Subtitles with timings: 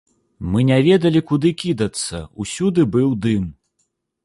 [0.53, 3.47] Мы не ведалі, куды кідацца, усюды быў дым.